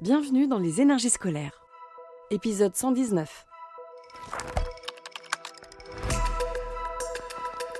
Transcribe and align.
Bienvenue 0.00 0.46
dans 0.46 0.60
les 0.60 0.80
énergies 0.80 1.10
scolaires. 1.10 1.60
Épisode 2.30 2.76
119. 2.76 3.46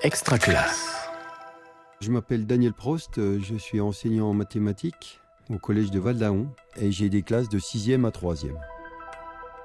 Extra 0.03 0.37
classe. 0.37 0.97
Je 2.01 2.11
m'appelle 2.11 2.45
Daniel 2.45 2.73
Prost, 2.73 3.19
euh, 3.19 3.39
je 3.39 3.55
suis 3.55 3.79
enseignant 3.79 4.31
en 4.31 4.33
mathématiques 4.33 5.21
au 5.49 5.57
collège 5.59 5.91
de 5.91 5.99
Valdaon 6.01 6.49
et 6.75 6.91
j'ai 6.91 7.07
des 7.07 7.21
classes 7.21 7.47
de 7.47 7.57
6e 7.57 8.05
à 8.05 8.09
3e. 8.09 8.57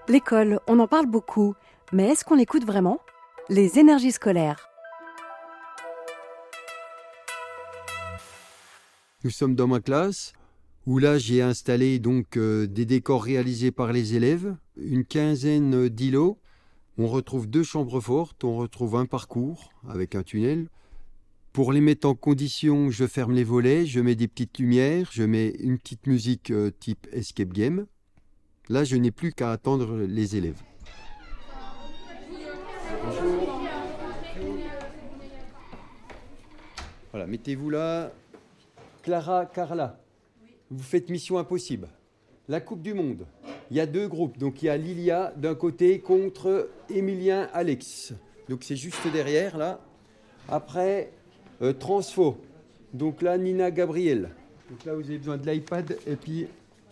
L'école, 0.06 0.60
on 0.68 0.78
en 0.78 0.86
parle 0.86 1.06
beaucoup, 1.06 1.56
mais 1.92 2.10
est-ce 2.10 2.24
qu'on 2.24 2.36
l'écoute 2.36 2.64
vraiment? 2.64 3.00
Les 3.48 3.80
énergies 3.80 4.12
scolaires. 4.12 4.68
Nous 9.24 9.30
sommes 9.30 9.56
dans 9.56 9.66
ma 9.66 9.80
classe 9.80 10.32
où 10.86 10.98
là 10.98 11.18
j'ai 11.18 11.40
installé 11.40 11.98
donc 11.98 12.36
euh, 12.36 12.66
des 12.66 12.84
décors 12.84 13.24
réalisés 13.24 13.70
par 13.70 13.92
les 13.92 14.14
élèves, 14.14 14.54
une 14.76 15.04
quinzaine 15.04 15.88
d'îlots. 15.88 16.38
On 16.98 17.08
retrouve 17.08 17.48
deux 17.48 17.62
chambres 17.62 18.00
fortes, 18.00 18.44
on 18.44 18.56
retrouve 18.56 18.96
un 18.96 19.06
parcours 19.06 19.70
avec 19.88 20.14
un 20.14 20.22
tunnel. 20.22 20.68
Pour 21.52 21.72
les 21.72 21.80
mettre 21.80 22.08
en 22.08 22.14
condition, 22.14 22.90
je 22.90 23.06
ferme 23.06 23.32
les 23.32 23.44
volets, 23.44 23.86
je 23.86 24.00
mets 24.00 24.14
des 24.14 24.28
petites 24.28 24.58
lumières, 24.58 25.08
je 25.12 25.22
mets 25.22 25.50
une 25.60 25.78
petite 25.78 26.06
musique 26.06 26.50
euh, 26.50 26.70
type 26.80 27.06
escape 27.12 27.52
game. 27.52 27.86
Là, 28.68 28.84
je 28.84 28.96
n'ai 28.96 29.10
plus 29.10 29.32
qu'à 29.32 29.52
attendre 29.52 29.98
les 29.98 30.36
élèves. 30.36 30.60
Voilà, 37.10 37.26
mettez-vous 37.26 37.70
là. 37.70 38.12
Clara, 39.02 39.46
Carla, 39.46 40.03
vous 40.76 40.82
faites 40.82 41.08
mission 41.08 41.38
impossible. 41.38 41.88
La 42.48 42.60
Coupe 42.60 42.82
du 42.82 42.94
Monde. 42.94 43.26
Il 43.70 43.76
y 43.76 43.80
a 43.80 43.86
deux 43.86 44.08
groupes. 44.08 44.38
Donc 44.38 44.62
il 44.62 44.66
y 44.66 44.68
a 44.68 44.76
Lilia 44.76 45.32
d'un 45.36 45.54
côté 45.54 46.00
contre 46.00 46.68
Emilien 46.90 47.48
Alex. 47.52 48.12
Donc 48.48 48.64
c'est 48.64 48.76
juste 48.76 49.06
derrière 49.12 49.56
là. 49.56 49.80
Après, 50.48 51.10
euh, 51.62 51.72
Transfo. 51.72 52.36
Donc 52.92 53.22
là, 53.22 53.38
Nina 53.38 53.70
Gabriel. 53.70 54.30
Donc 54.70 54.84
là, 54.84 54.94
vous 54.94 55.04
avez 55.04 55.18
besoin 55.18 55.38
de 55.38 55.50
l'iPad 55.50 55.96
et 56.06 56.16
puis 56.16 56.46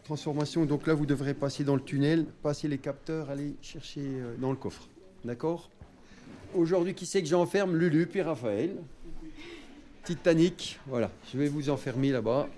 transformation. 0.05 0.65
Donc 0.65 0.87
là, 0.87 0.95
vous 0.95 1.07
devrez 1.07 1.35
passer 1.35 1.65
dans 1.65 1.75
le 1.75 1.83
tunnel, 1.83 2.27
passer 2.43 2.69
les 2.69 2.79
capteurs, 2.79 3.31
aller 3.31 3.55
chercher 3.61 4.01
euh, 4.01 4.35
dans 4.39 4.51
le 4.51 4.57
coffre. 4.57 4.89
D'accord? 5.25 5.71
Aujourd'hui, 6.55 6.95
qui 6.95 7.07
c'est 7.07 7.23
que 7.23 7.29
j'enferme? 7.29 7.77
Lulu 7.77 8.07
puis 8.07 8.23
Raphaël. 8.23 8.77
Titanic, 10.05 10.81
voilà. 10.87 11.11
Je 11.33 11.39
vais 11.39 11.49
vous 11.49 11.71
enfermer 11.71 12.11
là-bas. 12.11 12.49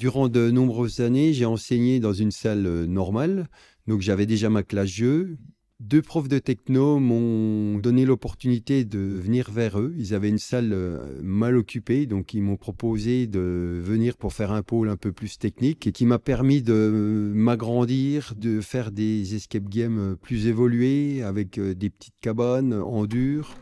Durant 0.00 0.30
de 0.30 0.50
nombreuses 0.50 1.00
années, 1.00 1.34
j'ai 1.34 1.44
enseigné 1.44 2.00
dans 2.00 2.14
une 2.14 2.30
salle 2.30 2.64
euh, 2.64 2.86
normale. 2.86 3.48
Donc 3.86 4.00
j'avais 4.00 4.24
déjà 4.24 4.48
ma 4.48 4.62
classe 4.62 4.88
jeu. 4.88 5.36
Deux 5.78 6.00
profs 6.00 6.26
de 6.26 6.38
techno 6.38 6.98
m'ont 6.98 7.76
donné 7.76 8.06
l'opportunité 8.06 8.86
de 8.86 8.98
venir 8.98 9.50
vers 9.50 9.78
eux. 9.78 9.92
Ils 9.98 10.14
avaient 10.14 10.30
une 10.30 10.38
salle 10.38 10.70
euh, 10.72 11.20
mal 11.22 11.54
occupée, 11.54 12.06
donc 12.06 12.32
ils 12.32 12.40
m'ont 12.40 12.56
proposé 12.56 13.26
de 13.26 13.78
venir 13.84 14.16
pour 14.16 14.32
faire 14.32 14.52
un 14.52 14.62
pôle 14.62 14.88
un 14.88 14.96
peu 14.96 15.12
plus 15.12 15.38
technique 15.38 15.86
et 15.86 15.92
qui 15.92 16.06
m'a 16.06 16.18
permis 16.18 16.62
de 16.62 17.30
m'agrandir, 17.34 18.32
de 18.38 18.62
faire 18.62 18.92
des 18.92 19.34
escape 19.34 19.68
games 19.68 20.16
plus 20.22 20.46
évolués 20.46 21.22
avec 21.22 21.58
euh, 21.58 21.74
des 21.74 21.90
petites 21.90 22.18
cabanes 22.22 22.72
en 22.72 23.04
dur. 23.04 23.54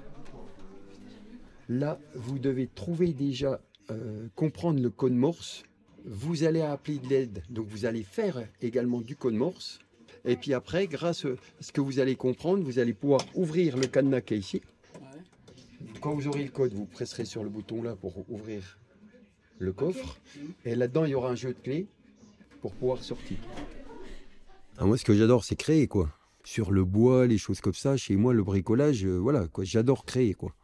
Là, 1.69 1.99
vous 2.15 2.39
devez 2.39 2.69
trouver 2.69 3.13
déjà, 3.13 3.61
euh, 3.91 4.29
comprendre 4.37 4.81
le 4.81 4.91
code 4.91 5.15
Morse. 5.15 5.65
Vous 6.05 6.45
allez 6.45 6.61
appeler 6.61 6.99
de 6.99 7.09
l'aide, 7.09 7.43
donc 7.51 7.67
vous 7.69 7.85
allez 7.85 8.03
faire 8.03 8.47
également 8.63 9.01
du 9.01 9.17
code 9.17 9.35
Morse. 9.35 9.81
Et 10.25 10.37
puis 10.37 10.55
après, 10.55 10.87
grâce 10.87 11.25
à 11.25 11.31
ce 11.61 11.73
que 11.73 11.81
vous 11.81 12.01
allez 12.01 12.17
comprendre, 12.17 12.63
vous 12.63 12.79
allez 12.79 12.95
pouvoir 12.95 13.21
ouvrir 13.35 13.77
le 13.77 13.87
cadenas 13.87 14.21
qui 14.21 14.35
est 14.35 14.39
ici. 14.39 14.63
Quand 16.01 16.15
vous 16.15 16.29
aurez 16.29 16.45
le 16.45 16.51
code, 16.51 16.73
vous 16.73 16.87
presserez 16.87 17.25
sur 17.25 17.43
le 17.43 17.51
bouton 17.51 17.83
là 17.83 17.97
pour 17.97 18.29
ouvrir 18.31 18.79
le 19.59 19.73
coffre. 19.73 20.19
Et 20.65 20.75
là-dedans, 20.75 21.05
il 21.05 21.11
y 21.11 21.15
aura 21.15 21.31
un 21.31 21.35
jeu 21.35 21.53
de 21.53 21.59
clés 21.59 21.87
pour 22.61 22.73
pouvoir 22.73 23.03
sortir. 23.03 23.37
Ah, 24.79 24.87
moi, 24.87 24.97
ce 24.97 25.05
que 25.05 25.15
j'adore, 25.15 25.45
c'est 25.45 25.57
créer, 25.57 25.89
quoi. 25.89 26.11
Sur 26.45 26.71
le 26.71 26.85
bois, 26.85 27.27
les 27.27 27.39
choses 27.39 27.61
comme 27.61 27.75
ça. 27.75 27.97
Chez 27.97 28.17
moi, 28.17 28.33
le 28.33 28.43
bricolage, 28.43 29.05
euh, 29.05 29.19
voilà, 29.19 29.49
quoi. 29.49 29.65
J'adore 29.65 30.05
créer, 30.05 30.35
quoi. 30.35 30.55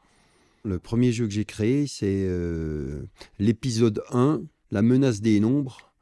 Le 0.65 0.79
premier 0.79 1.13
jeu 1.13 1.27
que 1.27 1.33
j'ai 1.33 1.45
créé, 1.45 1.87
c'est 1.87 2.25
euh, 2.27 3.03
l'épisode 3.39 4.03
1, 4.11 4.43
La 4.75 4.83
menace 4.83 5.21
des 5.21 5.39
nombres. 5.39 5.93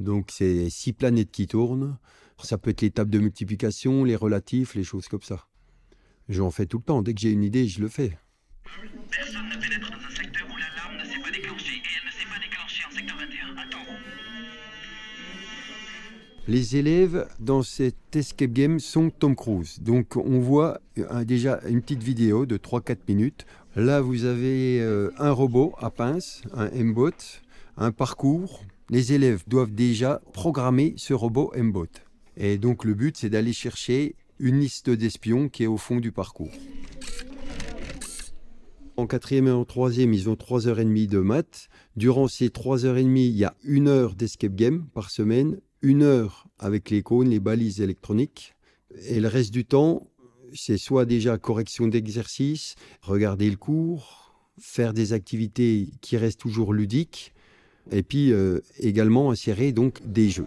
Donc, 0.00 0.30
c'est 0.32 0.70
six 0.70 0.94
planètes 0.94 1.30
qui 1.30 1.46
tournent. 1.46 1.98
Ça 2.42 2.56
peut 2.56 2.70
être 2.70 2.80
les 2.80 2.90
tables 2.90 3.10
de 3.10 3.18
multiplication, 3.18 4.04
les 4.04 4.16
relatifs, 4.16 4.74
les 4.74 4.84
choses 4.84 5.06
comme 5.06 5.20
ça. 5.20 5.48
J'en 6.30 6.50
fais 6.50 6.64
tout 6.64 6.78
le 6.78 6.84
temps. 6.84 7.02
Dès 7.02 7.12
que 7.12 7.20
j'ai 7.20 7.30
une 7.30 7.44
idée, 7.44 7.68
je 7.68 7.78
le 7.78 7.88
fais. 7.88 8.18
Personne 9.10 9.50
ne 9.50 9.60
pénètre 9.60 9.90
dans 9.90 9.98
un 9.98 10.16
secteur 10.16 10.46
où 10.50 10.56
l'alarme 10.56 10.96
ne 10.98 11.04
s'est 11.04 11.20
pas 11.20 11.30
déclenchée 11.30 11.74
et 11.74 11.92
elle 11.94 12.06
ne 12.06 12.10
s'est 12.10 12.26
pas 12.26 12.40
déclenchée 12.42 12.84
en 12.88 12.96
secteur 12.96 13.18
21. 13.18 13.56
Attends. 13.62 13.92
Les 16.48 16.76
élèves 16.76 17.28
dans 17.38 17.62
cet 17.62 18.16
escape 18.16 18.52
game 18.52 18.80
sont 18.80 19.10
Tom 19.10 19.36
Cruise. 19.36 19.82
Donc 19.82 20.16
on 20.16 20.40
voit 20.40 20.80
euh, 20.96 21.24
déjà 21.24 21.60
une 21.68 21.82
petite 21.82 22.02
vidéo 22.02 22.46
de 22.46 22.56
3-4 22.56 22.96
minutes. 23.08 23.44
Là 23.74 24.00
vous 24.00 24.24
avez 24.24 24.80
euh, 24.80 25.10
un 25.18 25.32
robot 25.32 25.74
à 25.76 25.90
pince, 25.90 26.40
un 26.54 26.70
M-Bot, 26.70 27.42
un 27.76 27.92
parcours. 27.92 28.64
Les 28.90 29.12
élèves 29.12 29.44
doivent 29.46 29.72
déjà 29.72 30.20
programmer 30.32 30.94
ce 30.96 31.14
robot 31.14 31.52
M-Bot. 31.54 31.88
Et 32.36 32.58
donc 32.58 32.84
le 32.84 32.94
but 32.94 33.16
c'est 33.16 33.30
d'aller 33.30 33.52
chercher 33.52 34.14
une 34.38 34.60
liste 34.60 34.90
d'espions 34.90 35.48
qui 35.48 35.64
est 35.64 35.68
au 35.68 35.76
fond 35.76 35.96
du 35.96 36.12
parcours. 36.12 36.52
En 38.96 39.06
quatrième 39.06 39.46
et 39.46 39.52
en 39.52 39.66
troisième, 39.66 40.14
ils 40.14 40.30
ont 40.30 40.34
3h30 40.34 41.06
de 41.06 41.18
maths. 41.18 41.68
Durant 41.96 42.28
ces 42.28 42.48
3h30, 42.48 43.18
il 43.18 43.36
y 43.36 43.44
a 43.44 43.54
une 43.62 43.88
heure 43.88 44.14
d'escape 44.14 44.54
game 44.54 44.86
par 44.94 45.10
semaine, 45.10 45.60
une 45.82 46.02
heure 46.02 46.46
avec 46.58 46.88
les 46.88 47.02
cônes, 47.02 47.28
les 47.28 47.40
balises 47.40 47.82
électroniques. 47.82 48.54
Et 49.08 49.20
le 49.20 49.28
reste 49.28 49.52
du 49.52 49.66
temps, 49.66 50.06
c'est 50.54 50.78
soit 50.78 51.04
déjà 51.04 51.36
correction 51.36 51.88
d'exercice, 51.88 52.74
regarder 53.02 53.50
le 53.50 53.56
cours, 53.56 54.34
faire 54.58 54.94
des 54.94 55.12
activités 55.12 55.90
qui 56.00 56.16
restent 56.16 56.40
toujours 56.40 56.72
ludiques, 56.72 57.34
et 57.90 58.02
puis 58.02 58.32
euh, 58.32 58.60
également 58.78 59.30
insérer 59.30 59.72
donc 59.72 60.00
des 60.04 60.28
jeux. 60.28 60.46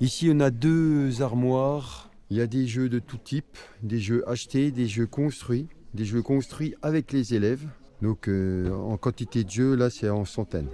Ici, 0.00 0.28
on 0.32 0.40
a 0.40 0.50
deux 0.50 1.22
armoires. 1.22 2.10
Il 2.30 2.36
y 2.36 2.40
a 2.40 2.46
des 2.46 2.66
jeux 2.66 2.88
de 2.88 2.98
tout 2.98 3.18
type, 3.18 3.56
des 3.82 4.00
jeux 4.00 4.28
achetés, 4.28 4.70
des 4.70 4.88
jeux 4.88 5.06
construits, 5.06 5.68
des 5.94 6.04
jeux 6.04 6.22
construits 6.22 6.74
avec 6.82 7.12
les 7.12 7.34
élèves. 7.34 7.66
Donc 8.02 8.28
euh, 8.28 8.70
en 8.72 8.96
quantité 8.96 9.44
de 9.44 9.50
jeux, 9.50 9.74
là, 9.76 9.90
c'est 9.90 10.10
en 10.10 10.24
centaines. 10.24 10.68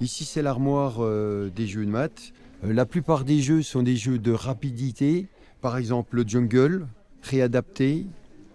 Ici, 0.00 0.24
c'est 0.24 0.42
l'armoire 0.42 0.96
euh, 1.00 1.50
des 1.54 1.66
jeux 1.66 1.84
de 1.84 1.90
maths. 1.90 2.32
La 2.62 2.86
plupart 2.86 3.24
des 3.24 3.40
jeux 3.40 3.62
sont 3.62 3.82
des 3.82 3.96
jeux 3.96 4.18
de 4.18 4.32
rapidité. 4.32 5.26
Par 5.60 5.76
exemple, 5.76 6.16
le 6.16 6.24
jungle, 6.26 6.86
réadapté. 7.22 8.06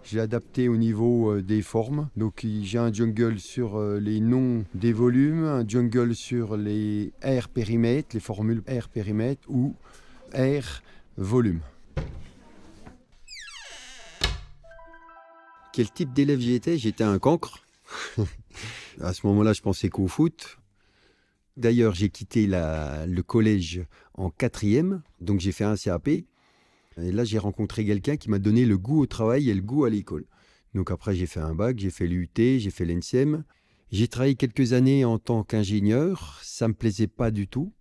J'ai 0.04 0.20
adapté 0.20 0.68
au 0.68 0.76
niveau 0.76 1.30
euh, 1.30 1.42
des 1.42 1.62
formes. 1.62 2.08
Donc, 2.16 2.44
j'ai 2.44 2.78
un 2.78 2.92
jungle 2.92 3.38
sur 3.38 3.76
euh, 3.76 4.00
les 4.00 4.20
noms 4.20 4.64
des 4.74 4.92
volumes, 4.92 5.44
un 5.44 5.66
jungle 5.66 6.14
sur 6.14 6.56
les 6.56 7.12
R 7.24 7.48
périmètres, 7.48 8.10
les 8.14 8.20
formules 8.20 8.62
R 8.68 8.88
périmètres 8.88 9.48
ou 9.48 9.74
R 10.34 10.82
volume. 11.16 11.60
Quel 15.72 15.90
type 15.90 16.12
d'élève 16.12 16.40
j'étais? 16.40 16.76
J'étais 16.76 17.04
un 17.04 17.18
cancre. 17.18 17.64
à 19.00 19.12
ce 19.12 19.26
moment-là, 19.26 19.52
je 19.52 19.62
pensais 19.62 19.88
qu'au 19.88 20.08
foot. 20.08 20.58
D'ailleurs, 21.56 21.94
j'ai 21.94 22.08
quitté 22.08 22.46
le 22.46 23.20
collège 23.20 23.82
en 24.14 24.30
quatrième, 24.30 25.02
donc 25.20 25.40
j'ai 25.40 25.52
fait 25.52 25.64
un 25.64 25.76
CAP. 25.76 26.08
Et 27.00 27.12
là, 27.12 27.24
j'ai 27.24 27.38
rencontré 27.38 27.84
quelqu'un 27.84 28.16
qui 28.16 28.30
m'a 28.30 28.38
donné 28.38 28.64
le 28.64 28.78
goût 28.78 29.00
au 29.00 29.06
travail 29.06 29.50
et 29.50 29.54
le 29.54 29.62
goût 29.62 29.84
à 29.84 29.90
l'école. 29.90 30.26
Donc 30.74 30.90
après, 30.90 31.14
j'ai 31.14 31.26
fait 31.26 31.40
un 31.40 31.54
bac, 31.54 31.78
j'ai 31.78 31.90
fait 31.90 32.06
l'UT, 32.06 32.30
j'ai 32.34 32.70
fait 32.70 32.84
l'ENSEM. 32.84 33.44
J'ai 33.90 34.08
travaillé 34.08 34.34
quelques 34.36 34.72
années 34.72 35.04
en 35.04 35.18
tant 35.18 35.44
qu'ingénieur. 35.44 36.38
Ça 36.42 36.68
me 36.68 36.74
plaisait 36.74 37.08
pas 37.08 37.30
du 37.30 37.46
tout. 37.46 37.72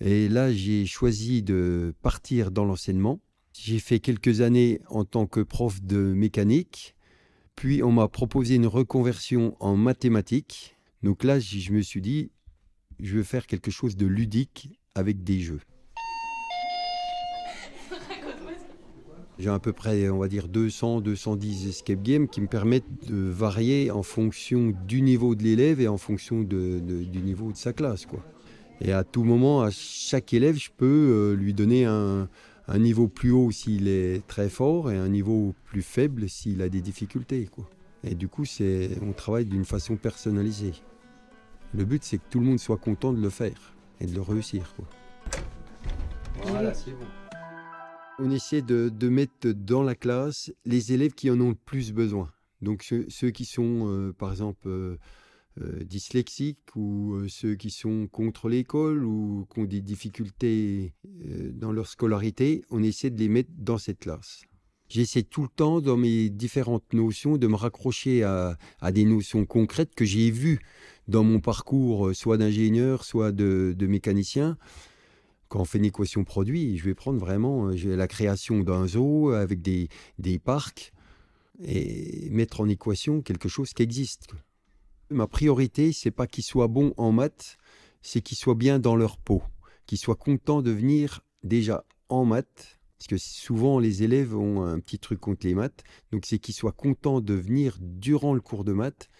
Et 0.00 0.28
là, 0.28 0.52
j'ai 0.52 0.86
choisi 0.86 1.42
de 1.42 1.94
partir 2.02 2.50
dans 2.50 2.64
l'enseignement. 2.64 3.20
J'ai 3.52 3.78
fait 3.78 4.00
quelques 4.00 4.40
années 4.40 4.80
en 4.88 5.04
tant 5.04 5.26
que 5.26 5.40
prof 5.40 5.82
de 5.82 5.98
mécanique. 5.98 6.94
Puis, 7.56 7.82
on 7.82 7.92
m'a 7.92 8.08
proposé 8.08 8.54
une 8.54 8.66
reconversion 8.66 9.56
en 9.60 9.76
mathématiques. 9.76 10.76
Donc 11.02 11.24
là, 11.24 11.38
je 11.38 11.72
me 11.72 11.82
suis 11.82 12.00
dit, 12.00 12.30
je 13.00 13.16
veux 13.16 13.22
faire 13.22 13.46
quelque 13.46 13.70
chose 13.70 13.96
de 13.96 14.06
ludique 14.06 14.70
avec 14.94 15.22
des 15.22 15.40
jeux. 15.40 15.60
J'ai 19.38 19.48
à 19.48 19.58
peu 19.58 19.72
près, 19.72 20.08
on 20.10 20.18
va 20.18 20.28
dire, 20.28 20.48
200, 20.48 21.00
210 21.00 21.68
escape 21.68 22.02
games 22.02 22.28
qui 22.28 22.40
me 22.40 22.46
permettent 22.46 23.08
de 23.08 23.16
varier 23.16 23.90
en 23.90 24.02
fonction 24.02 24.72
du 24.86 25.02
niveau 25.02 25.34
de 25.34 25.42
l'élève 25.42 25.80
et 25.80 25.88
en 25.88 25.96
fonction 25.96 26.42
du 26.42 27.22
niveau 27.22 27.50
de 27.50 27.56
sa 27.56 27.72
classe. 27.72 28.06
Quoi. 28.06 28.20
Et 28.80 28.92
à 28.92 29.04
tout 29.04 29.24
moment, 29.24 29.62
à 29.62 29.70
chaque 29.70 30.34
élève, 30.34 30.56
je 30.56 30.70
peux 30.76 30.86
euh, 30.86 31.34
lui 31.34 31.54
donner 31.54 31.86
un, 31.86 32.28
un 32.68 32.78
niveau 32.78 33.08
plus 33.08 33.30
haut 33.30 33.50
s'il 33.50 33.88
est 33.88 34.26
très 34.26 34.48
fort 34.48 34.90
et 34.90 34.96
un 34.96 35.08
niveau 35.08 35.54
plus 35.64 35.82
faible 35.82 36.28
s'il 36.28 36.62
a 36.62 36.68
des 36.68 36.80
difficultés. 36.80 37.48
Quoi. 37.50 37.68
Et 38.04 38.14
du 38.14 38.28
coup, 38.28 38.44
on 39.02 39.12
travaille 39.12 39.46
d'une 39.46 39.64
façon 39.64 39.96
personnalisée. 39.96 40.74
Le 41.74 41.84
but, 41.84 42.04
c'est 42.04 42.18
que 42.18 42.24
tout 42.28 42.40
le 42.40 42.46
monde 42.46 42.58
soit 42.58 42.76
content 42.76 43.12
de 43.12 43.20
le 43.20 43.30
faire 43.30 43.74
et 44.00 44.06
de 44.06 44.14
le 44.14 44.20
réussir. 44.20 44.74
Quoi. 44.76 44.86
Voilà, 46.44 46.74
c'est 46.74 46.90
bon. 46.90 47.06
On 48.18 48.30
essaie 48.30 48.62
de, 48.62 49.08
mettre 49.08 49.48
dans 49.48 49.82
la 49.82 49.94
classe 49.94 50.52
les 50.64 50.92
élèves 50.92 51.12
qui 51.12 51.30
en 51.30 51.40
ont 51.40 51.50
le 51.50 51.54
plus 51.54 51.92
besoin. 51.92 52.30
Donc 52.60 52.82
ceux, 53.08 53.30
qui 53.30 53.44
sont, 53.44 53.88
euh, 53.88 54.12
par 54.12 54.30
exemple, 54.30 54.68
euh, 54.68 54.98
euh, 55.60 55.82
dyslexiques 55.84 56.76
ou 56.76 57.26
ceux 57.28 57.54
qui 57.54 57.70
sont 57.70 58.06
contre 58.06 58.48
l'école 58.48 59.04
ou 59.04 59.46
qui 59.52 59.60
ont 59.60 59.64
des 59.64 59.80
difficultés 59.80 60.92
dans 61.54 61.72
leur 61.72 61.86
scolarité, 61.86 62.64
on 62.70 62.82
essaie 62.82 63.10
de 63.10 63.18
les 63.18 63.28
mettre 63.28 63.50
dans 63.56 63.78
cette 63.78 64.00
classe. 64.00 64.42
J'essaie 64.88 65.22
tout 65.22 65.42
le 65.42 65.48
temps, 65.48 65.80
dans 65.80 65.96
mes 65.96 66.28
différentes 66.28 66.92
notions, 66.92 67.38
de 67.38 67.46
me 67.46 67.56
raccrocher 67.56 68.24
à, 68.24 68.56
des 68.92 69.04
notions 69.04 69.46
concrètes 69.46 69.94
que 69.94 70.04
j'ai 70.04 70.30
vues 70.30 70.60
dans 71.08 71.24
mon 71.24 71.40
parcours, 71.40 72.14
soit 72.14 72.36
d'ingénieur, 72.36 73.04
soit 73.04 73.32
de, 73.32 73.74
de 73.76 73.86
mécanicien. 73.86 74.58
Quand 75.52 75.60
on 75.60 75.64
fait 75.66 75.76
une 75.76 75.84
équation 75.84 76.24
produit, 76.24 76.78
je 76.78 76.84
vais 76.84 76.94
prendre 76.94 77.18
vraiment 77.18 77.68
euh, 77.68 77.94
la 77.94 78.08
création 78.08 78.60
d'un 78.60 78.86
zoo 78.86 79.32
avec 79.32 79.60
des, 79.60 79.90
des 80.18 80.38
parcs 80.38 80.94
et 81.62 82.30
mettre 82.30 82.62
en 82.62 82.68
équation 82.70 83.20
quelque 83.20 83.50
chose 83.50 83.74
qui 83.74 83.82
existe. 83.82 84.28
Ma 85.10 85.26
priorité, 85.26 85.92
c'est 85.92 86.10
pas 86.10 86.26
qu'ils 86.26 86.42
soient 86.42 86.68
bons 86.68 86.94
en 86.96 87.12
maths, 87.12 87.58
c'est 88.00 88.22
qu'ils 88.22 88.38
soient 88.38 88.54
bien 88.54 88.78
dans 88.78 88.96
leur 88.96 89.18
peau, 89.18 89.42
qu'ils 89.84 89.98
soient 89.98 90.16
contents 90.16 90.62
de 90.62 90.70
venir 90.70 91.20
déjà 91.44 91.84
en 92.08 92.24
maths, 92.24 92.80
parce 92.96 93.08
que 93.08 93.18
souvent 93.18 93.78
les 93.78 94.02
élèves 94.02 94.34
ont 94.34 94.62
un 94.62 94.80
petit 94.80 94.98
truc 94.98 95.20
contre 95.20 95.46
les 95.46 95.54
maths, 95.54 95.84
donc 96.12 96.24
c'est 96.24 96.38
qu'ils 96.38 96.54
soient 96.54 96.72
contents 96.72 97.20
de 97.20 97.34
venir 97.34 97.76
durant 97.78 98.32
le 98.32 98.40
cours 98.40 98.64
de 98.64 98.72
maths, 98.72 99.10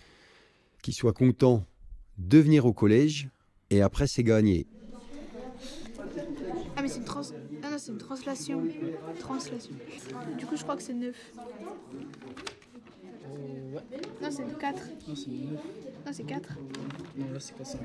qu'ils 0.82 0.94
soient 0.94 1.12
contents 1.12 1.67
de 2.17 2.38
venir 2.38 2.64
au 2.64 2.73
collège, 2.73 3.28
et 3.69 3.82
après 3.82 4.06
c'est 4.06 4.25
gagné. 4.25 4.67
Ah 6.76 6.82
mais 6.82 6.88
c'est 6.88 6.98
une 6.98 7.04
trans... 7.04 7.22
Ah 7.62 7.70
non, 7.70 7.76
c'est 7.78 7.92
une 7.92 7.98
translation. 7.98 8.62
Translation. 9.20 9.74
Du 10.38 10.46
coup, 10.46 10.56
je 10.56 10.62
crois 10.62 10.76
que 10.76 10.82
c'est 10.82 10.94
9. 10.94 11.14
Euh, 13.24 13.72
ouais, 13.74 13.80
Non, 14.22 14.30
c'est 14.30 14.58
4. 14.58 14.82
non, 15.08 15.14
c'est 15.14 15.30
9. 15.30 15.50
Non, 16.06 16.12
c'est 16.12 16.24
4. 16.24 16.58
Non, 17.19 17.26
là, 17.32 17.40
c'est 17.40 17.56
pas 17.56 17.64
5. 17.64 17.80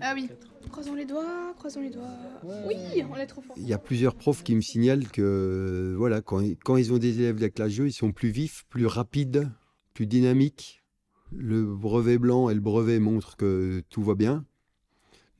Ah 0.00 0.12
oui. 0.14 0.28
Croisons 0.72 0.94
les 0.94 1.04
doigts, 1.04 1.54
croisons 1.56 1.80
les 1.80 1.90
doigts. 1.90 2.10
Ouais. 2.42 2.64
Oui, 2.66 3.04
on 3.10 3.16
est 3.16 3.26
trop 3.26 3.40
fort. 3.40 3.56
Il 3.58 3.66
y 3.68 3.72
a 3.72 3.78
plusieurs 3.78 4.16
profs 4.16 4.42
qui 4.42 4.56
me 4.56 4.60
signalent 4.60 5.06
que 5.08 5.94
voilà, 5.96 6.20
quand, 6.20 6.42
quand 6.64 6.76
ils 6.76 6.92
ont 6.92 6.98
des 6.98 7.20
élèves 7.20 7.36
de 7.36 7.42
la 7.42 7.48
classe 7.50 7.70
jeu, 7.72 7.86
ils 7.86 7.92
sont 7.92 8.10
plus 8.10 8.30
vifs, 8.30 8.64
plus 8.68 8.86
rapides, 8.86 9.48
plus 9.94 10.06
dynamiques. 10.06 10.82
Le 11.30 11.64
brevet 11.64 12.18
blanc 12.18 12.48
et 12.50 12.54
le 12.54 12.60
brevet 12.60 12.98
montrent 12.98 13.36
que 13.36 13.82
tout 13.88 14.02
va 14.02 14.14
bien. 14.14 14.44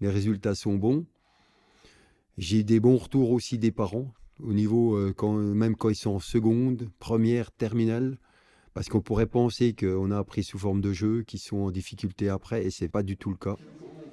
Les 0.00 0.08
résultats 0.08 0.54
sont 0.54 0.74
bons. 0.74 1.04
J'ai 2.38 2.62
des 2.62 2.79
bons 2.79 2.96
retours 2.96 3.32
aussi 3.32 3.58
des 3.58 3.73
parents, 3.73 4.06
au 4.40 4.52
niveau, 4.52 4.94
euh, 4.94 5.12
quand, 5.12 5.32
même 5.32 5.75
quand 5.75 5.88
ils 5.88 5.96
sont 5.96 6.12
en 6.12 6.20
seconde, 6.20 6.88
première, 7.00 7.50
terminale. 7.50 8.17
Parce 8.75 8.88
qu'on 8.88 9.00
pourrait 9.00 9.26
penser 9.26 9.75
qu'on 9.75 10.12
a 10.12 10.19
appris 10.19 10.44
sous 10.44 10.56
forme 10.56 10.81
de 10.81 10.93
jeu, 10.93 11.25
qu'ils 11.26 11.40
sont 11.40 11.56
en 11.56 11.73
difficulté 11.73 12.29
après, 12.29 12.64
et 12.64 12.70
c'est 12.70 12.87
pas 12.88 13.02
du 13.02 13.17
tout 13.17 13.31
le 13.31 13.37
cas. 13.37 13.56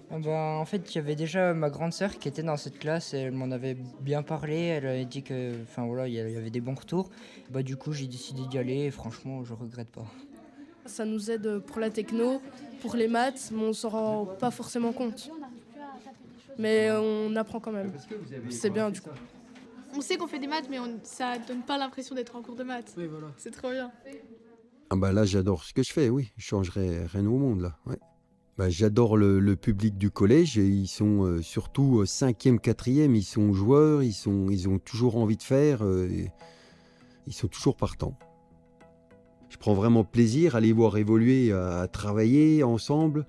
Ah 0.09 0.17
bah, 0.17 0.57
en 0.59 0.65
fait, 0.65 0.93
il 0.93 0.95
y 0.95 0.97
avait 0.97 1.15
déjà 1.15 1.53
ma 1.53 1.69
grande 1.69 1.93
sœur 1.93 2.17
qui 2.17 2.27
était 2.27 2.41
dans 2.41 2.57
cette 2.57 2.79
classe 2.79 3.13
et 3.13 3.17
elle 3.17 3.33
m'en 3.33 3.51
avait 3.51 3.77
bien 4.01 4.23
parlé. 4.23 4.55
Elle 4.55 4.87
avait 4.87 5.05
dit 5.05 5.21
que, 5.21 5.61
enfin 5.61 5.85
voilà, 5.85 6.07
il 6.07 6.15
y 6.15 6.19
avait 6.19 6.49
des 6.49 6.61
bons 6.61 6.73
retours. 6.73 7.11
Bah 7.51 7.61
du 7.61 7.75
coup, 7.75 7.91
j'ai 7.91 8.07
décidé 8.07 8.41
d'y 8.49 8.57
aller 8.57 8.85
et 8.85 8.91
franchement, 8.91 9.43
je 9.43 9.53
regrette 9.53 9.89
pas. 9.89 10.05
Ça 10.87 11.05
nous 11.05 11.29
aide 11.29 11.59
pour 11.59 11.79
la 11.79 11.91
techno, 11.91 12.41
pour 12.81 12.95
les 12.95 13.07
maths, 13.07 13.51
mais 13.53 13.63
on 13.63 13.73
s'en 13.73 13.89
rend 13.89 14.25
pas 14.25 14.49
forcément 14.51 14.93
compte. 14.93 15.29
Mais 16.57 16.89
on 16.91 17.35
apprend 17.35 17.59
quand 17.59 17.71
même. 17.71 17.91
C'est 18.49 18.69
bien 18.69 18.89
du 18.89 19.01
coup. 19.01 19.09
On 19.97 20.01
sait 20.01 20.17
qu'on 20.17 20.27
fait 20.27 20.39
des 20.39 20.47
maths, 20.47 20.67
mais 20.69 20.79
on... 20.79 20.99
ça 21.03 21.37
donne 21.37 21.61
pas 21.61 21.77
l'impression 21.77 22.15
d'être 22.15 22.35
en 22.35 22.41
cours 22.41 22.55
de 22.55 22.63
maths. 22.63 22.93
Oui, 22.97 23.07
voilà. 23.07 23.27
C'est 23.37 23.51
trop 23.51 23.71
bien. 23.71 23.91
Ah 24.89 24.95
bah 24.97 25.11
là, 25.13 25.25
j'adore 25.25 25.63
ce 25.63 25.73
que 25.73 25.83
je 25.83 25.91
fais, 25.93 26.09
oui. 26.09 26.31
Je 26.37 26.45
changerai 26.45 27.05
rien 27.05 27.25
au 27.25 27.37
monde, 27.37 27.61
là. 27.61 27.77
ouais. 27.85 27.97
Bah, 28.57 28.69
j'adore 28.69 29.17
le, 29.17 29.39
le 29.39 29.55
public 29.55 29.97
du 29.97 30.11
collège. 30.11 30.57
Et 30.57 30.65
ils 30.67 30.87
sont 30.87 31.23
euh, 31.23 31.41
surtout 31.41 31.99
euh, 32.01 32.05
cinquième, 32.05 32.59
quatrième. 32.59 33.15
Ils 33.15 33.23
sont 33.23 33.53
joueurs, 33.53 34.03
ils, 34.03 34.13
sont, 34.13 34.47
ils 34.49 34.67
ont 34.69 34.79
toujours 34.79 35.17
envie 35.17 35.37
de 35.37 35.43
faire. 35.43 35.83
euh, 35.83 36.07
et 36.09 36.31
ils 37.27 37.33
sont 37.33 37.47
toujours 37.47 37.75
partants. 37.75 38.17
Je 39.49 39.57
prends 39.57 39.73
vraiment 39.73 40.03
plaisir 40.03 40.55
à 40.55 40.59
les 40.59 40.73
voir 40.73 40.97
évoluer, 40.97 41.51
à, 41.53 41.79
à 41.79 41.87
travailler 41.87 42.63
ensemble, 42.63 43.25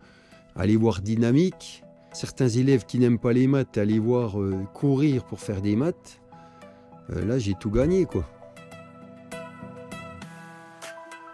à 0.56 0.67
les 0.67 0.76
voir 0.76 1.00
dynamiques. 1.00 1.84
Certains 2.17 2.49
élèves 2.49 2.87
qui 2.87 2.99
n'aiment 2.99 3.19
pas 3.19 3.35
les 3.35 3.47
maths, 3.47 3.77
à 3.77 3.85
les 3.85 3.99
voir 3.99 4.41
euh, 4.41 4.65
courir 4.73 5.23
pour 5.27 5.39
faire 5.39 5.61
des 5.61 5.77
maths. 5.77 6.23
Euh, 7.11 7.23
là, 7.27 7.39
j'ai 7.39 7.53
tout 7.53 7.71
gagné, 7.71 8.07
quoi. 8.07 8.25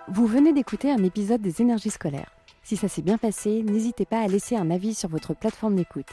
Vous 0.09 0.27
venez 0.27 0.53
d'écouter 0.53 0.91
un 0.91 1.05
épisode 1.05 1.41
des 1.41 1.63
énergies 1.63 1.91
scolaires. 1.91 2.33
Si 2.65 2.77
ça 2.77 2.89
s'est 2.89 3.01
bien 3.01 3.17
passé, 3.17 3.63
n'hésitez 3.63 4.07
pas 4.07 4.23
à 4.23 4.27
laisser 4.27 4.57
un 4.57 4.73
avis 4.73 4.97
sur 4.97 5.09
votre 5.09 5.35
plateforme 5.35 5.77
d'écoute. 5.77 6.11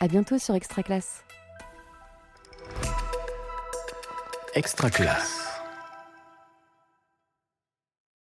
À 0.00 0.08
bientôt 0.08 0.38
sur 0.38 0.56
Extra 0.56 0.82
Classe. 0.82 1.22
Extra 4.56 4.90
classe. 4.90 5.43